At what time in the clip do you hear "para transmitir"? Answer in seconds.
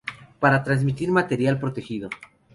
0.39-1.11